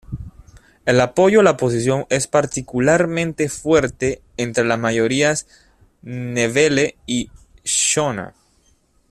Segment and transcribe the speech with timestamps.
[0.87, 5.45] El apoyo a la oposición es particularmente fuerte entre las mayorías
[6.01, 7.29] ndebele y
[7.63, 8.33] shona.